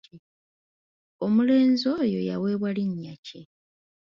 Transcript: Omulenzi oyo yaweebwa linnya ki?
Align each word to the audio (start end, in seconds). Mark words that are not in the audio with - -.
Omulenzi 1.25 1.85
oyo 2.01 2.19
yaweebwa 2.29 2.69
linnya 2.77 3.13
ki? 3.25 3.41